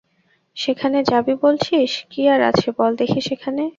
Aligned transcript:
সেখানে 0.57 0.97
যাবি 1.03 1.33
বলছিস, 1.43 1.91
কি 2.11 2.21
আর 2.27 2.41
আছে 2.41 2.67
বল 2.77 2.91
দেখি 2.95 3.19
সেখানে? 3.21 3.63